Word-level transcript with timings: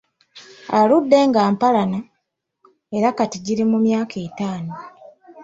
Aludde 0.79 1.17
nga 1.29 1.41
ampalana 1.49 1.99
era 2.97 3.09
kati 3.17 3.37
giri 3.45 3.63
mu 3.71 3.77
myaka 3.85 4.15
etaano. 4.27 4.73